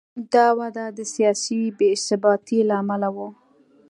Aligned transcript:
دا 0.33 0.47
وده 0.59 0.85
د 0.97 0.99
سیاسي 1.13 1.59
بې 1.77 1.89
ثباتۍ 2.05 2.59
له 2.69 2.75
امله 2.81 3.09
و. 3.15 3.17